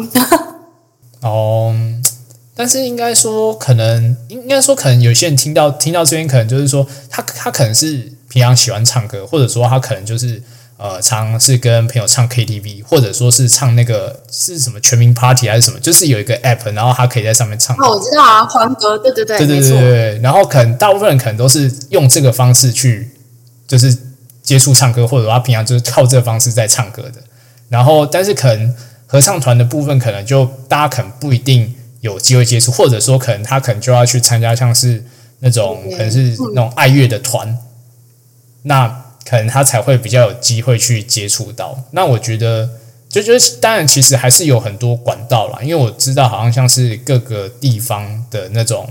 [1.24, 1.74] 哦，
[2.56, 10.40] 但是应该说，可能应该说，可能有些人听到听到这边，可能就是说，他他可能是平常喜欢唱歌，或者说他可能就是
[10.78, 17.76] 呃，常是跟朋友唱 KTV，或者说是唱那个是什么全民 Party 还是什么，就是有一个 App，然后他可以在上面唱。
[17.78, 20.20] 哦，我知道啊，欢歌，对对对，对对对对。
[20.22, 23.10] 然后可能大部分人可能都是用这个方式去，
[23.68, 23.98] 就是
[24.46, 27.22] 接触唱歌，或者他平常就是靠这个方式在唱歌的。
[27.68, 28.74] 然后，但是可能。
[29.08, 31.72] 合唱团的部分可能就大家可能不一定
[32.02, 35.02] 有机会接触，或者说可能他可能就要去参加像是
[35.40, 37.56] 那种可能是那种爱乐的团，
[38.64, 38.88] 那
[39.24, 41.80] 可能他才会比较有机会去接触到。
[41.92, 42.68] 那我觉得
[43.08, 48.90] 就觉得当然其实还是有很多管道啦，因为我知道好像像是各个地方的那种，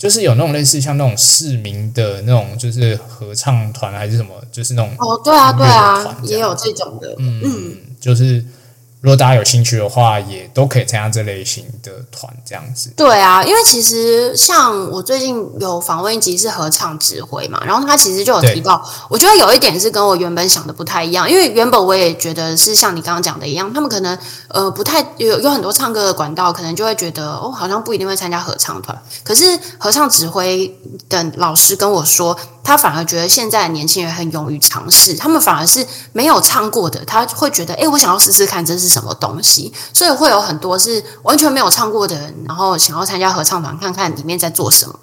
[0.00, 8.42] 就是有那种类似像那种市民的那种就是合唱团还是什么，就是那种哦对啊对啊也有这种的，嗯，就是。
[9.00, 12.92] 如果大家有兴趣的话，也都可以参加这类型的团，这样子。
[12.96, 28.96] 对啊，因为其实像我最近有访问一集是合唱指挥嘛，然后他其实就有提到，我觉得有一点是跟我原本想的不太一样，因为原本我也觉得是像你刚刚讲的一样，他们可能呃不太有有很多唱歌的管道，可能就会觉得哦，好像不一定会参加合唱团。
[29.24, 30.78] 可是合唱指挥
[31.08, 32.36] 的老师跟我说。
[32.62, 44.94] 他反而觉得现在的年轻人很勇于尝试，他们反而是没有唱过的，他会觉得，哎，我想要试试看这是什么东西，所以会有很多是完全没有唱过的人，然后想要参加合唱团看看里面在做什么。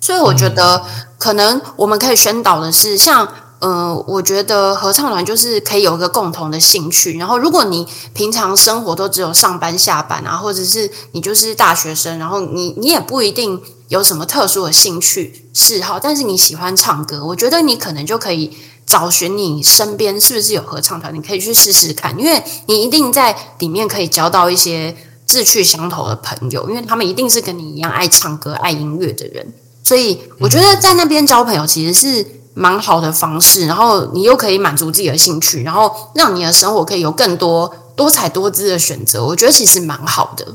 [0.00, 0.82] 所以我觉得，
[1.18, 3.28] 可能我们可以宣导的是，像。
[3.62, 7.18] 嗯，我觉得合唱团就是可以有一个共同的兴趣。
[7.18, 18.50] 然后，如果你平常生活都只有上班下班啊，或者是你就是大学生，然后你你也不一定有什么特殊的兴趣嗜好，但是你喜欢唱歌，我觉得你可能就可以
[18.86, 24.96] 找寻你身边是不是有合唱团，你可以去试试看，因为你一定在里面可以交到一些
[25.26, 29.52] 志趣相投的朋友，因为他们一定是跟你一样爱唱歌、爱音乐的人。
[29.84, 32.39] 所以，我觉得在那边交朋友其实是。
[32.60, 39.24] 蛮好的方式，然后你又可以满足自己的兴趣，然后让你的生活可以有更多多彩多姿的选择。
[39.24, 40.46] 我觉得其实蛮好的。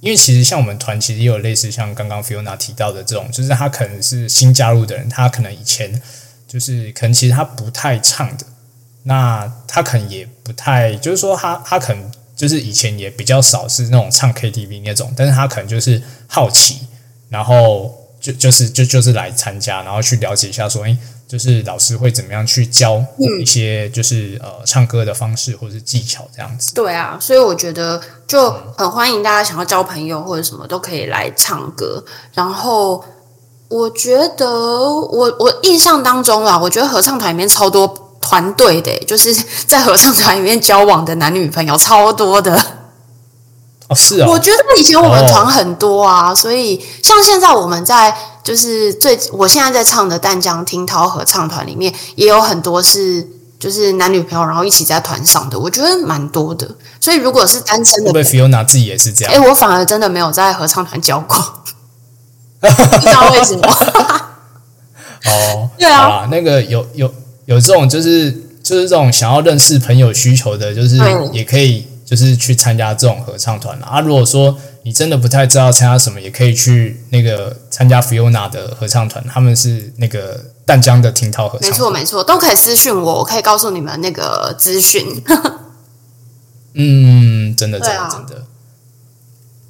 [0.00, 6.02] 因为其实像我们团，其实也有类似像刚刚 Fiona 提到的这种，就是他可能是新加入的人，他可能以前
[6.46, 8.44] 就是可能其实他不太唱的，
[9.04, 16.80] 那他可能也不太，就是说他他可能就是以前也比较少是那种唱 KTV 那种，但是他可能就是好奇，
[17.30, 20.94] 然后就就是就就是来参加，然后去了解一下说，哎。
[21.30, 23.00] 就是老师会怎么样去教
[23.40, 26.74] 一些就是呃唱歌的方式或者是技巧这样子。
[26.74, 32.04] 对啊，所以我觉得就很欢迎大家想要交朋友或者什么都可以来唱歌。
[32.34, 33.04] 然后
[33.68, 37.86] 我觉得我我印象当中啊，我觉得合唱团里面超多
[38.20, 39.32] 团队的，就是
[39.68, 42.60] 在合唱团里面交往的男女朋友超多的。
[43.86, 44.26] 哦，是啊。
[44.28, 48.12] 我觉得以前我们团很多啊，所以像现在我们在。
[48.42, 53.26] 就是最我现在在唱的淡江听涛合唱团里面也有很多是
[53.58, 56.68] 就是男女朋友然后一起在团上的，我觉得蛮多的。
[57.00, 59.34] 所以如果是单身的，会不会 Fiona 自己也是这样？
[59.34, 61.36] 哎，我反而真的没有在合唱团教过，
[62.60, 62.66] 不
[62.98, 63.68] 知道为什么。
[65.26, 67.12] 哦，对啊，那个有有
[67.44, 68.32] 有这种就是
[68.62, 70.98] 就是这种想要认识朋友需求的，就是
[71.30, 74.00] 也可以就是去参加这种合唱团啊。
[74.00, 81.70] 如果说你真的不太知道参加什么，也可以去那个参加 Fiona 的合唱团，他们是那个淡江的听涛合唱。
[81.70, 85.22] 没错，没错，都可以私讯我，我可以告诉你们那个资讯。
[86.74, 88.44] 嗯，真的，真的，真的。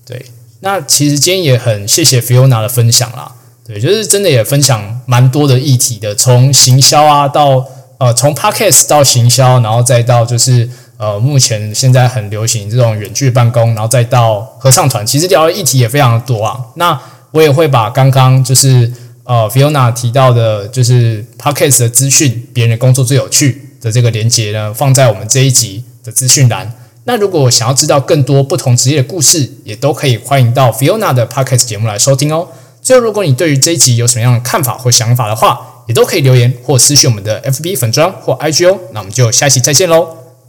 [0.07, 0.27] 对，
[0.61, 3.33] 那其实今天也很谢谢 Fiona 的分享啦。
[3.67, 7.67] 对，就是真的也分享蛮多的议题的，从行销啊到
[7.99, 10.71] 呃，从 Podcast 到行销，然后再到就是。
[11.01, 16.61] 呃，目前现在很流行这种远距办公，然后再到合唱团，其实聊的议题也非常的多啊。
[16.75, 18.93] 那我也会把刚刚就是
[19.25, 26.71] 呃 Fiona 提到的，就是 Podcast 的资讯，别人的工作最有趣的这个连接呢，放在我们这一集的资讯栏。
[27.05, 32.47] 那如果想要知道更多不同职业的故事，也都可以欢迎到 Fiona 的 Podcast 节目来收听哦。
[32.83, 38.79] 最后，如果你对于这一集有什么样的看法或想法的话，也都可以留言或私讯我们的 FB 粉砖或 IG 哦。
[38.93, 40.20] 那我们就下期再见喽。